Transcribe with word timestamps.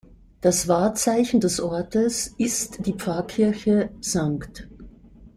Das 0.41 0.67
Wahrzeichen 0.67 1.41
des 1.41 1.59
Ortes 1.59 2.33
ist 2.39 2.87
die 2.87 2.93
Pfarrkirche 2.93 3.91
„St. 4.01 4.67